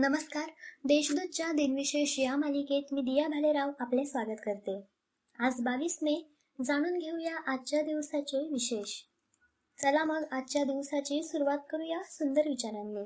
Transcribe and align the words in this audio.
नमस्कार. 0.00 0.50
देशदूतच्या 0.84 1.52
दिनविशेष 1.52 2.18
या 2.18 2.36
मालिकेत 2.36 2.82
मी 2.92 3.00
दिया 3.00 3.28
भालेराव 3.28 3.70
आपले 3.80 4.04
स्वागत 4.04 4.36
करते. 4.46 4.82
आज 5.38 5.60
बावीस 5.60 5.98
मे 6.02 6.34
जाणून 6.64 6.98
घेऊया 6.98 7.52
आजच्या 7.52 7.82
दिवसाचे 7.82 8.38
विशेष. 8.38 8.92
चला 9.82 10.04
मग 10.04 10.24
आजच्या 10.30 10.64
दिवसाची 10.64 11.22
सुरुवात 11.22 11.58
करूया 11.70 11.98
सुंदर 12.04 12.48
विचारांनी. 12.48 13.02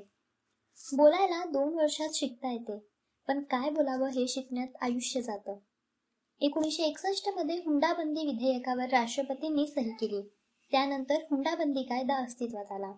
बोलायला 0.97 1.45
दोन 1.45 1.73
वर्षात 1.73 2.09
शिकता 2.13 2.51
येते 2.51 2.79
पण 3.27 3.43
काय 3.43 3.69
बोलावं 3.69 4.09
हे 4.09 4.27
शिकण्यात 4.27 4.67
आयुष्य 4.81 5.21
जातं. 5.21 5.57
एकोणीसशे 6.39 6.83
एकसष्टमध्ये 6.83 7.55
हुंडाबंदी 7.55 8.25
विधेयकावर 8.25 8.89
राष्ट्रपतींनी 8.89 9.67
सही 9.67 9.91
केली. 9.91 10.21
त्यानंतर 10.71 11.15
हुंडाबंदी 11.15 11.83
कायदा 11.83 12.15
अस्तित्वात 12.15 12.71
आला. 12.71 12.91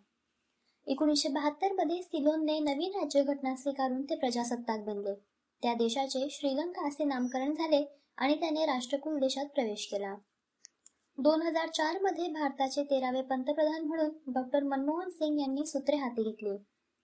एकोणीसशे 0.88 1.30
बहात्तरमध्ये 1.30 2.02
सिलोनने 2.02 2.60
नवीन 2.60 2.92
राज्यघटना 2.96 3.56
स्वीकारून 3.56 4.02
ते 4.02 4.16
प्रजासत्ताक 4.16 4.80
बनले. 4.80 5.14
त्या 5.64 5.74
देशाचे 5.74 6.28
श्रीलंका 6.32 6.88
असे 6.88 7.04
नामकरण 7.04 7.54
झाले 7.54 7.84
आणि 8.18 8.36
त्याने 8.36 8.66
राष्ट्रकुल 8.66 9.20
देशात 9.20 9.46
प्रवेश 9.46 9.88
केला. 9.92 10.16
दोन 11.18 11.42
हजार 11.42 11.68
चारमध्ये 11.68 12.28
भारताचे 12.28 12.84
तेरावे 12.84 13.22
पंतप्रधान 13.22 13.84
म्हणून 13.84 14.10
डॉक्टर 14.34 14.64
मनमोहन 14.64 15.10
सिंग 15.10 15.40
यांनी 15.40 15.66
सूत्रे 15.66 15.96
हाती 15.96 16.24
घेतली. 16.24 16.58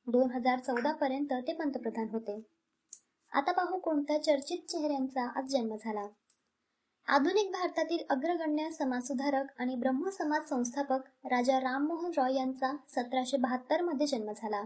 दोन 0.07 0.31
हजार 0.31 0.59
चौदा 0.59 0.91
पर्यंत 0.91 1.33
ते 1.47 1.53
पंतप्रधान 1.53 2.09
होते. 2.09 2.41
आता 3.31 3.51
पाहू 3.51 3.79
कोणत्या 3.79 4.23
चर्चित 4.23 4.57
चेहऱ्यांचा 4.69 5.39
आज 5.39 5.45
जन्म 5.45 5.75
झाला. 5.75 6.07
आधुनिक 7.07 7.51
भारतातील 7.51 8.03
अग्रगण्य 8.09 8.69
समाजसुधारक 8.71 9.45
आणि 9.59 9.75
ब्रह्म 9.75 10.09
समाज 10.09 10.49
संस्थापक 10.49 11.01
राजा 11.25 11.59
राममोहन 11.59 12.11
रॉय 12.17 12.35
यांचा 12.35 12.71
सतराशे 12.89 13.37
बहात्तरमध्ये 13.37 14.07
जन्म 14.07 14.31
झाला. 14.31 14.61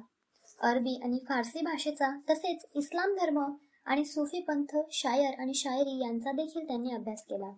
अरबी 0.61 0.99
आणि 1.03 1.19
फारसी 1.29 1.61
भाषेचा 1.61 2.09
तसेच 2.29 2.65
इस्लाम 2.75 3.13
धर्म 3.13 3.53
आणि 3.85 4.05
सुफी 4.05 4.41
पंथ 4.41 4.77
शायर 4.91 5.39
आणि 5.39 5.53
शायरी 5.53 5.99
यांचा 6.01 6.31
देखील 6.31 6.67
त्यांनी 6.67 6.91
अभ्यास 6.91 7.23
केला. 7.23 7.51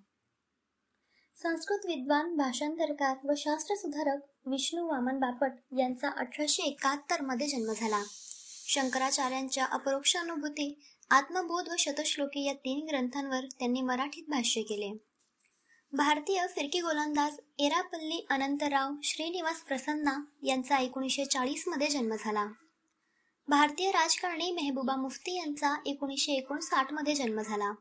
संस्कृत 1.35 1.85
विद्वान 1.85 2.35
भाषांतरकार 2.35 3.17
व 3.23 3.33
शास्त्र 3.37 3.75
सुधारक 3.75 4.19
विष्णू 4.45 4.87
वामन 4.87 5.19
बापट 5.19 5.51
यांचा 5.77 6.09
अठराशे 6.09 6.63
एकाहत्तरमध्ये 6.63 7.47
जन्म 7.47 7.73
झाला. 7.73 8.03
शंकराचार्यांच्या 8.67 9.65
अपरोक्ष 9.65 10.17
अनुभूती 10.17 10.81
आत्मबोध 11.11 11.69
व 11.69 11.75
शतश्लोकी 11.79 12.45
या 12.45 12.53
तीन 12.53 12.85
ग्रंथांवर 12.87 13.45
त्यांनी 13.59 13.81
मराठीत 13.81 14.23
भाष्य 14.27 14.61
केले. 14.61 14.91
भारतीय 15.93 16.45
फिरकी 16.55 16.79
गोलंदाज 16.79 17.37
एरापल्ली 17.59 18.25
अनंतराव 18.29 18.91
श्रीनिवास 19.03 19.61
प्रसन्ना 19.61 20.23
यांचा 20.43 20.77
एकोणीसशे 20.77 21.25
चाळीसमध्ये 21.25 21.87
जन्म 21.87 22.15
झाला. 22.19 22.45
भारतीय 23.47 23.91
राजकारणी 23.91 24.51
मेहबूबा 24.51 24.95
मुफ्ती 24.95 25.37
यांचा 25.37 25.75
एकोणीसशे 25.85 26.31
एकोणसाठमध्ये 26.31 27.15
जन्म 27.15 27.41
झाला. 27.41 27.73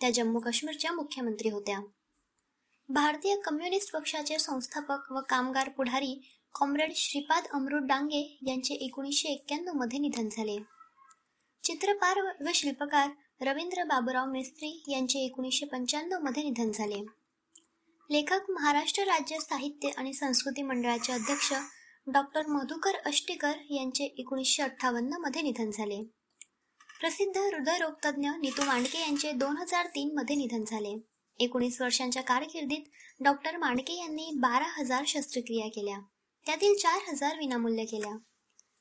त्या 0.00 0.10
जम्मू 0.10 0.40
काश्मीरच्या 0.40 0.92
मुख्यमंत्री 0.92 1.48
होत्या. 1.48 1.80
भारतीय 2.88 3.36
कम्युनिस्ट 3.36 3.92
पक्षाचे 3.92 4.38
संस्थापक 4.38 5.12
व 5.12 5.20
कामगार 5.28 5.68
पुढारी 5.68 6.28
कॉम्रेड 6.54 6.92
श्रीपाद 6.94 7.44
अमृत 7.52 7.82
डांगे 7.82 8.38
यांचे 8.46 8.74
एकोणीसशे 8.74 9.28
एक्क्याण्णवमध्ये 9.28 9.98
निधन 9.98 10.28
झाले. 10.32 10.79
चित्रकार 11.64 12.18
व 12.40 12.50
शिल्पकार 12.54 13.10
रवींद्र 13.40 13.84
बाबूराव 13.84 14.30
मेस्त्री 14.30 14.82
यांचे 14.88 15.18
एकोणीसशे 15.18 15.66
पंच्याण्णवमध्ये 15.66 16.42
निधन 16.42 16.70
झाले. 16.70 17.00
लेखक 18.10 18.50
महाराष्ट्र 18.50 19.02
राज्य 19.02 19.38
साहित्य 19.38 19.88
आणि 19.88 20.12
संस्कृती 20.12 20.62
मंडळाचे 20.62 21.12
अध्यक्ष 21.12 21.52
डॉक्टर 22.06 22.46
मधुकर 22.46 22.96
अष्टीकर 23.06 23.52
यांचे 23.70 24.04
एकोणीसशे 24.04 24.62
अठ्ठावन्नमध्ये 24.62 25.42
निधन 25.42 25.70
झाले. 25.70 26.02
प्रसिद्ध 27.00 27.38
हृदयरोगतज्ञ 27.38 28.28
नीतू 28.40 28.62
मांडके 28.62 29.00
यांचे 29.00 29.32
दोन 29.32 29.56
हजार 29.56 29.86
तीन 29.86 30.14
मध्ये 30.14 30.36
निधन 30.36 30.64
झाले. 30.64 30.96
एकोणीस 31.40 31.80
वर्षांच्या 31.80 32.22
कारकिर्दीत 32.22 32.90
डॉक्टर 33.20 33.56
मांडके 33.56 33.92
यांनी 33.92 34.30
बारा 34.34 34.66
हजार 34.80 35.04
शस्त्रक्रिया 35.06 35.66
केल्या. 35.66 35.98
त्यातील 36.46 36.74
चार 36.74 37.00
हजार 37.08 37.38
विनामूल्य 37.38 37.84
केल्या. 37.84 38.16